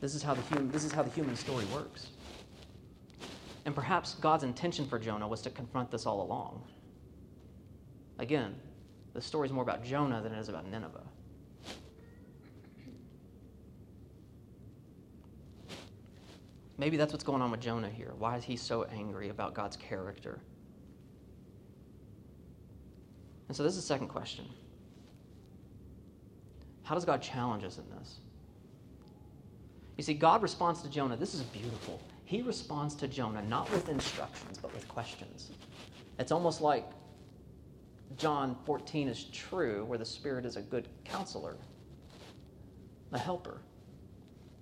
[0.00, 2.08] This is how the human, this is how the human story works.
[3.66, 6.62] And perhaps God's intention for Jonah was to confront this all along.
[8.20, 8.54] Again,
[9.12, 11.02] the story is more about Jonah than it is about Nineveh.
[16.78, 18.12] Maybe that's what's going on with Jonah here.
[18.18, 20.38] Why is he so angry about God's character?
[23.48, 24.44] And so, this is the second question
[26.84, 28.20] How does God challenge us in this?
[29.96, 31.16] You see, God responds to Jonah.
[31.16, 35.50] This is beautiful he responds to Jonah not with instructions, but with questions.
[36.18, 36.84] It's almost like
[38.16, 41.56] John 14 is true, where the Spirit is a good counselor,
[43.12, 43.60] a helper,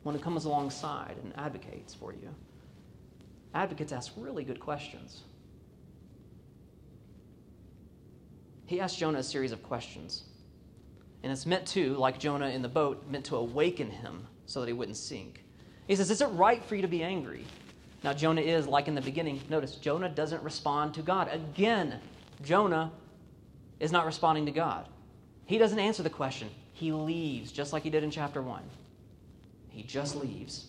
[0.02, 2.34] one who comes alongside and advocates for you.
[3.54, 5.22] Advocates ask really good questions.
[8.66, 10.24] He asked Jonah a series of questions.
[11.22, 14.66] And it's meant to, like Jonah in the boat, meant to awaken him so that
[14.66, 15.43] he wouldn't sink.
[15.86, 17.44] He says, Is it right for you to be angry?
[18.02, 21.28] Now, Jonah is, like in the beginning, notice, Jonah doesn't respond to God.
[21.32, 22.00] Again,
[22.42, 22.92] Jonah
[23.80, 24.86] is not responding to God.
[25.46, 26.48] He doesn't answer the question.
[26.72, 28.62] He leaves, just like he did in chapter 1.
[29.70, 30.66] He just leaves.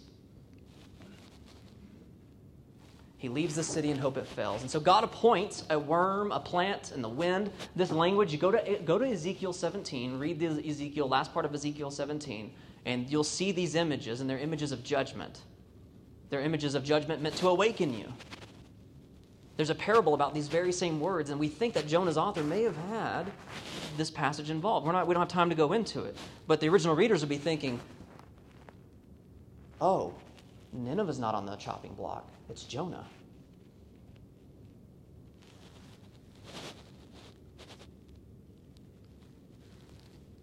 [3.17, 4.62] He leaves the city in hope it fails.
[4.62, 7.51] And so God appoints a worm, a plant, and the wind.
[7.75, 11.54] This language, you go to, go to Ezekiel 17, read the Ezekiel, last part of
[11.54, 12.51] Ezekiel 17,
[12.86, 15.41] and you'll see these images, and they're images of judgment.
[16.30, 18.12] They're images of judgment meant to awaken you.
[19.58, 22.63] There's a parable about these very same words, and we think that Jonah's author may
[22.63, 23.32] have had
[23.95, 24.86] this passage involved.
[24.86, 26.17] We're not, we don't have time to go into it.
[26.45, 27.80] But the original readers would be thinking,
[29.80, 30.13] oh,
[30.74, 33.06] Nineveh's not on the chopping block, it's Jonah.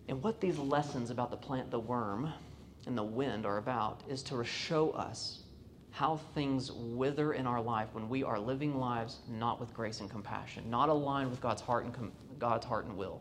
[0.09, 2.33] And what these lessons about the plant, the worm,
[2.87, 5.43] and the wind are about is to show us
[5.91, 10.11] how things wither in our life when we are living lives not with grace and
[10.11, 13.21] compassion, not aligned with God's heart and com- God's heart and will.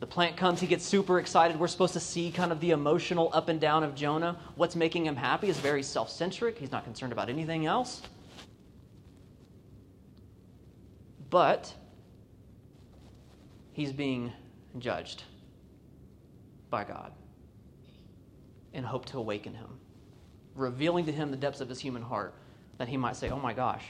[0.00, 1.58] The plant comes, he gets super excited.
[1.58, 4.38] We're supposed to see kind of the emotional up and down of Jonah.
[4.54, 6.58] What's making him happy is very self centric.
[6.58, 8.02] He's not concerned about anything else.
[11.30, 11.72] But
[13.72, 14.30] he's being
[14.78, 15.22] judged
[16.70, 17.12] by God
[18.72, 19.78] and hope to awaken him,
[20.54, 22.34] revealing to him the depths of his human heart
[22.78, 23.84] that he might say, Oh my gosh,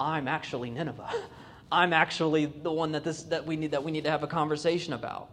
[0.00, 1.12] I'm actually Nineveh.
[1.72, 4.26] I'm actually the one that, this, that, we need, that we need to have a
[4.26, 5.30] conversation about.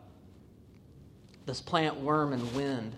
[1.46, 2.96] This plant, worm, and wind.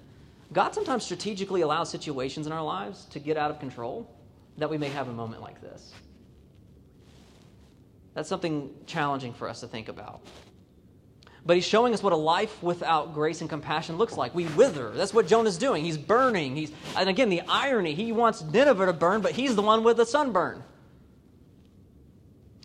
[0.54, 4.14] God sometimes strategically allows situations in our lives to get out of control
[4.58, 5.92] that we may have a moment like this.
[8.14, 10.22] That's something challenging for us to think about.
[11.45, 14.36] But he's showing us what a life without grace and compassion looks like.
[14.36, 14.91] We wither.
[14.91, 15.84] That's what Jonah's doing.
[15.84, 16.56] He's burning.
[16.56, 19.97] He's, and again, the irony, he wants Nineveh to burn, but he's the one with
[19.97, 20.63] the sunburn.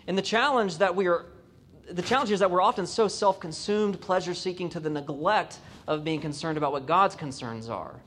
[0.06, 1.26] And the challenge that we are
[1.90, 6.58] the challenge is that we're often so self-consumed, pleasure-seeking to the neglect of being concerned
[6.58, 8.00] about what God's concerns are.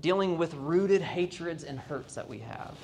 [0.00, 2.74] Dealing with rooted hatreds and hurts that we have.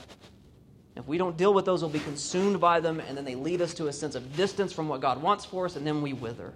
[0.94, 3.62] If we don't deal with those, we'll be consumed by them, and then they lead
[3.62, 6.12] us to a sense of distance from what God wants for us, and then we
[6.12, 6.52] wither.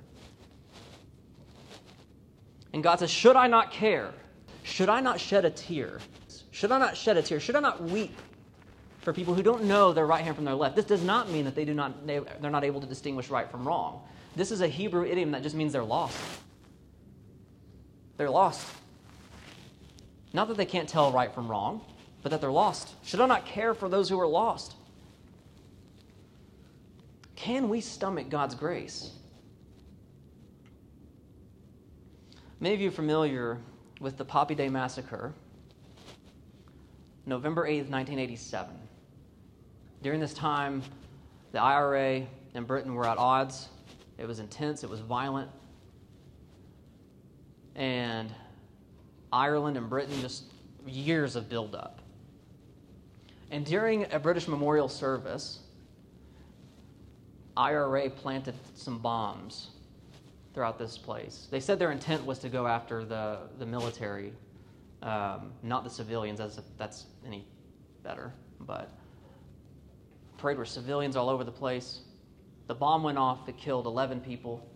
[2.73, 4.13] And God says, Should I not care?
[4.63, 6.01] Should I not shed a tear?
[6.51, 7.41] Should I not shed a tear?
[7.41, 8.15] Should I not weep
[8.99, 10.77] for people who don't know their right hand from their left?
[10.77, 13.51] This does not mean that they do not, they, they're not able to distinguish right
[13.51, 14.03] from wrong.
[14.35, 16.19] This is a Hebrew idiom that just means they're lost.
[18.19, 18.67] They're lost.
[20.33, 21.81] Not that they can't tell right from wrong,
[22.27, 22.93] but that they're lost?
[23.05, 24.75] Should I not care for those who are lost?
[27.37, 29.13] Can we stomach God's grace?
[32.59, 33.59] Many of you are familiar
[34.01, 35.35] with the Poppy Day Massacre,
[37.27, 38.75] November 8th, 1987.
[40.03, 40.83] During this time,
[41.53, 43.69] the IRA and Britain were at odds.
[44.19, 45.49] It was intense, it was violent.
[47.77, 48.35] And
[49.33, 50.47] Ireland and Britain, just
[50.89, 52.01] years of buildup.
[53.51, 55.61] And during a British memorial service,
[57.57, 59.69] IRA planted some bombs
[60.53, 61.49] throughout this place.
[61.51, 64.33] They said their intent was to go after the, the military,
[65.03, 67.47] um, not the civilians, as if that's any
[68.03, 68.33] better.
[68.61, 68.91] But
[70.39, 72.01] parade were civilians all over the place.
[72.67, 74.67] The bomb went off, it killed 11 people,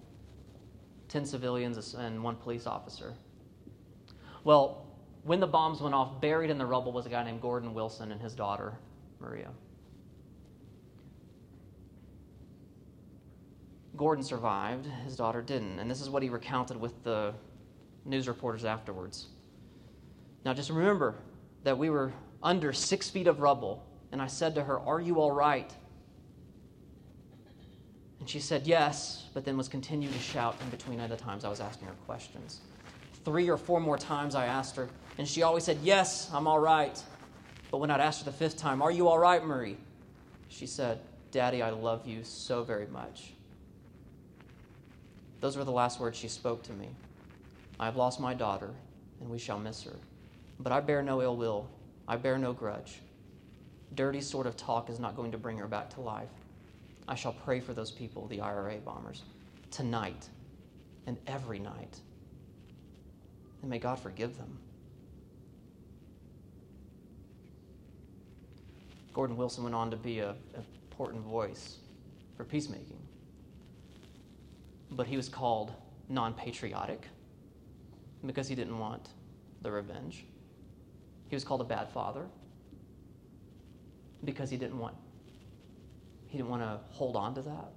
[1.09, 3.15] 10 civilians, and one police officer.
[4.45, 4.80] Well,
[5.23, 8.13] when the bombs went off, buried in the rubble was a guy named Gordon Wilson
[8.13, 8.75] and his daughter,
[9.21, 9.51] Maria.
[13.97, 15.79] Gordon survived, his daughter didn't.
[15.79, 17.35] And this is what he recounted with the
[18.07, 19.27] news reporters afterwards.
[20.45, 21.17] Now, just remember
[21.65, 25.21] that we were under six feet of rubble, and I said to her, Are you
[25.21, 25.71] all right?
[28.21, 31.49] And she said yes, but then was continuing to shout in between other times I
[31.49, 32.61] was asking her questions.
[33.25, 34.89] Three or four more times I asked her,
[35.21, 36.99] and she always said, Yes, I'm all right.
[37.71, 39.77] But when I'd asked her the fifth time, Are you all right, Marie?
[40.49, 40.99] She said,
[41.31, 43.35] Daddy, I love you so very much.
[45.41, 46.89] Those were the last words she spoke to me.
[47.79, 48.71] I have lost my daughter,
[49.21, 49.97] and we shall miss her.
[50.59, 51.69] But I bear no ill will,
[52.09, 53.03] I bear no grudge.
[53.95, 56.31] Dirty sort of talk is not going to bring her back to life.
[57.07, 59.25] I shall pray for those people, the IRA bombers,
[59.71, 60.31] tonight
[61.07, 62.01] and every night.
[63.61, 64.57] And may God forgive them.
[69.13, 70.35] Gordon Wilson went on to be an
[70.91, 71.79] important voice
[72.37, 72.99] for peacemaking.
[74.93, 75.73] But he was called
[76.09, 77.07] non patriotic
[78.25, 79.11] because he didn't want
[79.63, 80.25] the revenge.
[81.29, 82.27] He was called a bad father
[84.25, 84.95] because he didn't want
[86.29, 87.73] he didn't want to hold on to that.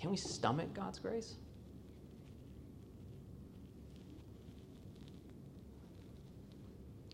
[0.00, 1.36] Can we stomach God's grace?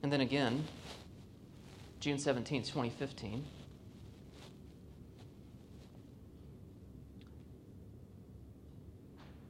[0.03, 0.65] And then again,
[2.01, 3.45] June 17th, 2015.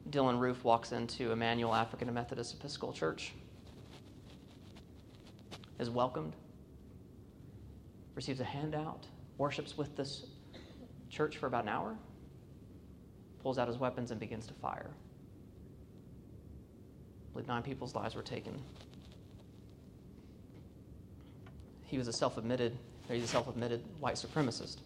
[0.09, 3.33] Dylann Roof walks into Emanuel African Methodist Episcopal Church,
[5.77, 6.35] is welcomed,
[8.15, 9.05] receives a handout,
[9.37, 10.25] worships with this
[11.11, 11.95] church for about an hour,
[13.43, 14.89] pulls out his weapons and begins to fire.
[17.29, 18.59] I believe nine people's lives were taken.
[21.89, 22.77] He was a self-admitted,
[23.09, 24.77] he's a self-admitted white supremacist.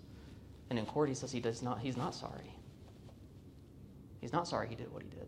[0.70, 2.56] And in court he says he does not, he's not sorry.
[4.22, 5.28] He's not sorry he did what he did.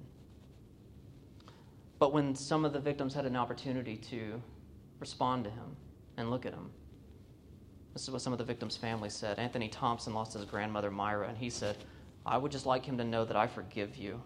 [1.99, 4.41] But when some of the victims had an opportunity to
[4.99, 5.75] respond to him
[6.15, 6.71] and look at him,
[7.93, 9.37] this is what some of the victims' families said.
[9.37, 11.77] Anthony Thompson lost his grandmother, Myra, and he said,
[12.25, 14.21] I would just like him to know that I forgive you.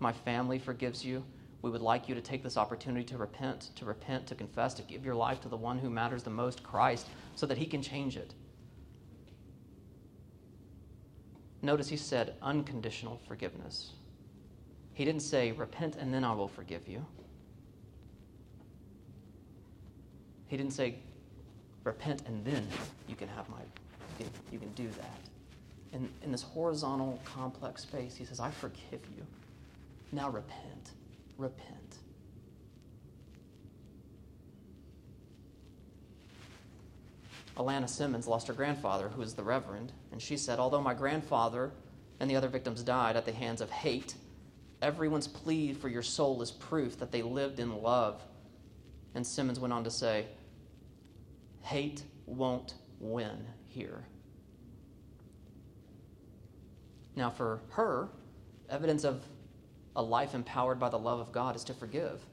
[0.00, 1.22] My family forgives you.
[1.60, 4.82] We would like you to take this opportunity to repent, to repent, to confess, to
[4.82, 7.82] give your life to the one who matters the most, Christ, so that he can
[7.82, 8.34] change it.
[11.62, 13.92] Notice he said unconditional forgiveness.
[14.94, 17.04] He didn't say, repent and then I will forgive you.
[20.46, 20.96] He didn't say,
[21.82, 22.66] repent and then
[23.08, 23.58] you can have my,
[24.18, 25.18] you can, you can do that.
[25.92, 29.26] In, in this horizontal, complex space, he says, I forgive you.
[30.12, 30.92] Now repent.
[31.38, 31.98] Repent.
[37.56, 41.72] Alana Simmons lost her grandfather, who was the Reverend, and she said, Although my grandfather
[42.20, 44.14] and the other victims died at the hands of hate,
[44.82, 48.22] everyone's plea for your soul is proof that they lived in love.
[49.14, 50.26] And Simmons went on to say,
[51.62, 54.04] Hate won't win here.
[57.16, 58.08] Now, for her,
[58.70, 59.24] evidence of
[59.98, 62.24] a life empowered by the love of God is to forgive,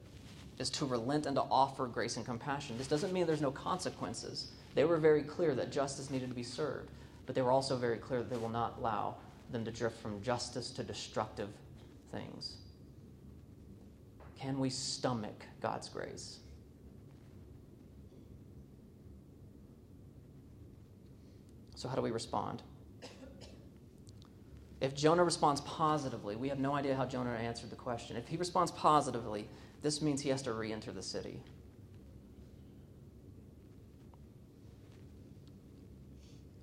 [0.59, 2.77] is to relent and to offer grace and compassion.
[2.77, 4.51] This doesn't mean there's no consequences.
[4.75, 6.91] They were very clear that justice needed to be served,
[7.25, 9.15] but they were also very clear that they will not allow
[9.51, 11.49] them to drift from justice to destructive
[12.11, 12.57] things.
[14.39, 16.37] Can we stomach God's grace?
[21.73, 22.61] So, how do we respond?
[24.81, 28.17] If Jonah responds positively, we have no idea how Jonah answered the question.
[28.17, 29.47] If he responds positively,
[29.81, 31.39] this means he has to re enter the city.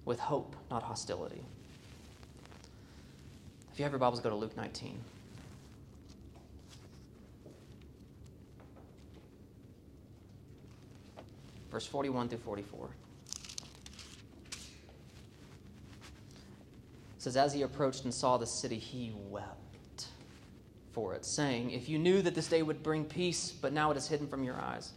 [0.05, 1.43] With hope, not hostility.
[3.73, 4.99] If you have your Bibles, go to Luke 19.
[11.71, 12.91] Verse 41 through 44.
[17.23, 20.09] Says, As he approached and saw the city, he wept
[20.91, 23.97] for it, saying, If you knew that this day would bring peace, but now it
[23.97, 24.93] is hidden from your eyes.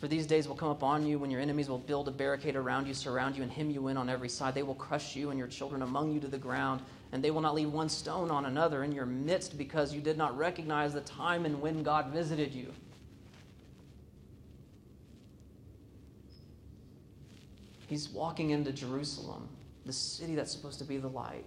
[0.00, 2.86] For these days will come upon you when your enemies will build a barricade around
[2.86, 4.54] you, surround you, and hem you in on every side.
[4.54, 6.82] They will crush you and your children among you to the ground,
[7.12, 10.18] and they will not leave one stone on another in your midst because you did
[10.18, 12.70] not recognize the time and when God visited you.
[17.86, 19.48] He's walking into Jerusalem
[19.88, 21.46] the city that's supposed to be the light.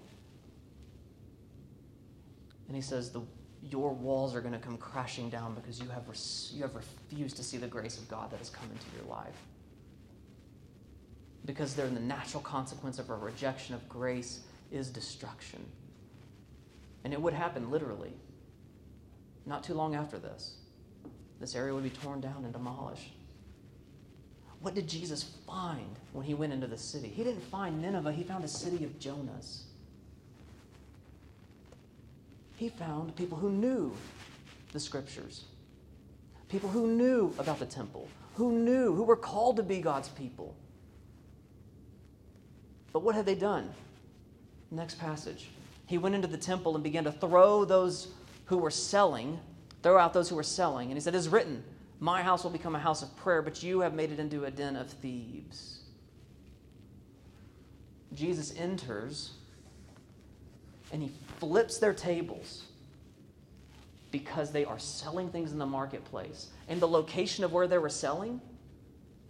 [2.68, 3.22] And he says, the,
[3.62, 6.04] Your walls are going to come crashing down because you have,
[6.52, 9.38] you have refused to see the grace of God that has come into your life.
[11.46, 15.64] Because they're the natural consequence of a rejection of grace is destruction.
[17.04, 18.14] And it would happen literally.
[19.46, 20.56] Not too long after this,
[21.40, 23.14] this area would be torn down and demolished.
[24.62, 27.08] What did Jesus find when he went into the city?
[27.08, 29.64] He didn't find Nineveh, he found a city of Jonahs.
[32.58, 33.92] He found people who knew
[34.72, 35.46] the scriptures,
[36.48, 40.56] people who knew about the temple, who knew, who were called to be God's people.
[42.94, 43.74] But what had they done?
[44.70, 45.50] Next passage.
[45.88, 48.10] He went into the temple and began to throw those
[48.46, 49.40] who were selling,
[49.82, 50.90] throw out those who were selling.
[50.90, 51.64] And he said, It is written,
[52.02, 54.52] my house will become a house of prayer, but you have made it into a
[54.52, 55.82] den of thieves.
[58.14, 59.34] Jesus enters
[60.92, 62.64] and he flips their tables
[64.10, 66.50] because they are selling things in the marketplace.
[66.68, 68.42] And the location of where they were selling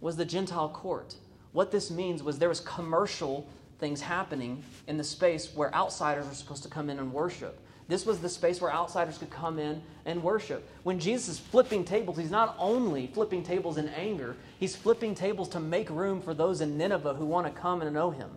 [0.00, 1.14] was the Gentile court.
[1.52, 3.46] What this means was there was commercial
[3.78, 7.60] things happening in the space where outsiders were supposed to come in and worship.
[7.88, 10.68] This was the space where outsiders could come in and worship.
[10.82, 15.48] When Jesus is flipping tables, he's not only flipping tables in anger, he's flipping tables
[15.50, 18.30] to make room for those in Nineveh who want to come and know him.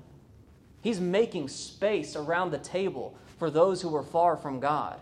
[0.82, 5.00] He's making space around the table for those who are far from God.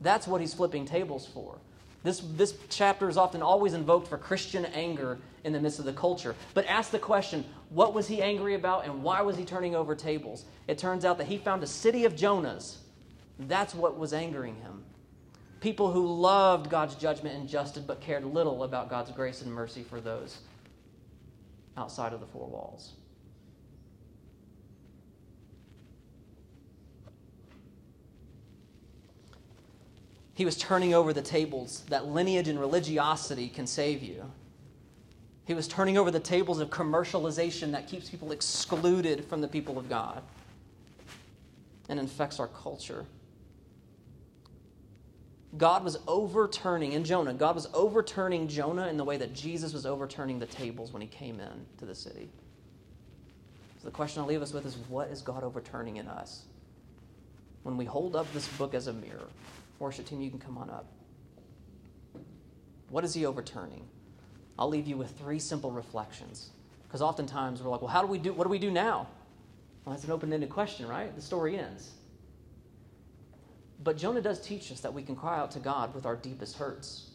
[0.00, 1.58] That's what he's flipping tables for.
[2.04, 5.92] This, this chapter is often always invoked for Christian anger in the midst of the
[5.92, 6.34] culture.
[6.54, 9.94] But ask the question what was he angry about and why was he turning over
[9.94, 10.44] tables?
[10.68, 12.76] It turns out that he found a city of Jonahs
[13.38, 14.84] that's what was angering him.
[15.60, 19.82] People who loved God's judgment and justice but cared little about God's grace and mercy
[19.82, 20.38] for those
[21.76, 22.92] outside of the four walls.
[30.34, 34.30] He was turning over the tables that lineage and religiosity can save you.
[35.46, 39.78] He was turning over the tables of commercialization that keeps people excluded from the people
[39.78, 40.22] of God
[41.88, 43.04] and infects our culture.
[45.56, 49.86] God was overturning, in Jonah, God was overturning Jonah in the way that Jesus was
[49.86, 52.28] overturning the tables when he came in to the city.
[53.78, 56.44] So the question I'll leave us with is what is God overturning in us?
[57.62, 59.28] When we hold up this book as a mirror,
[59.78, 60.86] Worship team, you can come on up.
[62.90, 63.86] What is he overturning?
[64.58, 66.50] I'll leave you with three simple reflections.
[66.82, 69.06] Because oftentimes we're like, well, how do we do what do we do now?
[69.84, 71.14] Well, that's an open-ended question, right?
[71.14, 71.92] The story ends.
[73.82, 76.56] But Jonah does teach us that we can cry out to God with our deepest
[76.56, 77.10] hurts.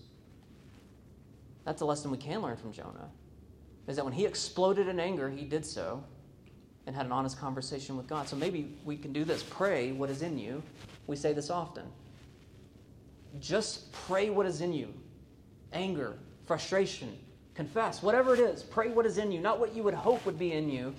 [1.66, 3.10] That's a lesson we can learn from Jonah.
[3.88, 6.04] Is that when he exploded in anger, he did so
[6.86, 8.28] and had an honest conversation with God.
[8.28, 9.44] So maybe we can do this.
[9.44, 10.62] Pray what is in you.
[11.08, 11.86] We say this often.
[13.40, 14.94] Just pray what is in you
[15.74, 17.18] anger, frustration,
[17.56, 18.62] confess, whatever it is.
[18.62, 20.94] Pray what is in you, not what you would hope would be in you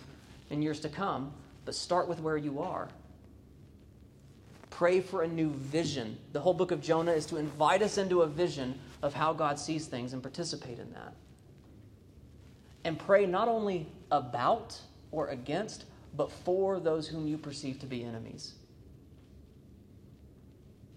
[0.50, 1.32] in years to come,
[1.64, 2.88] but start with where you are.
[4.74, 6.18] Pray for a new vision.
[6.32, 9.56] The whole book of Jonah is to invite us into a vision of how God
[9.56, 11.14] sees things and participate in that.
[12.82, 14.76] And pray not only about
[15.12, 15.84] or against,
[16.16, 18.54] but for those whom you perceive to be enemies.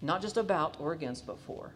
[0.02, 1.72] Not just about or against, but for.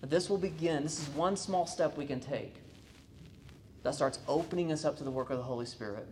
[0.00, 2.54] This will begin, this is one small step we can take
[3.82, 6.08] that starts opening us up to the work of the Holy Spirit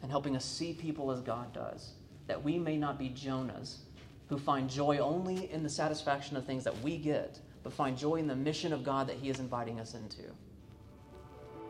[0.00, 1.94] and helping us see people as God does,
[2.30, 3.78] that we may not be Jonahs
[4.28, 8.14] who find joy only in the satisfaction of things that we get, but find joy
[8.14, 10.22] in the mission of God that He is inviting us into.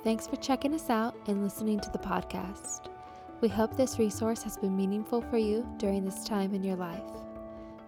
[0.04, 2.90] Thanks for checking us out and listening to the podcast.
[3.40, 7.10] We hope this resource has been meaningful for you during this time in your life.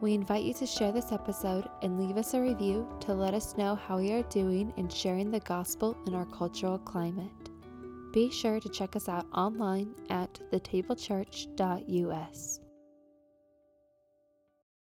[0.00, 3.54] We invite you to share this episode and leave us a review to let us
[3.58, 7.50] know how we are doing in sharing the gospel in our cultural climate.
[8.14, 12.61] Be sure to check us out online at thetablechurch.us.